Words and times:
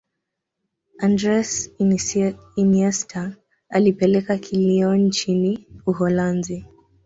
andres 0.99 1.69
iniesta 2.55 3.35
alipeleka 3.69 4.37
kilio 4.37 4.95
nchini 4.95 5.67
Uholanzi 5.85 6.65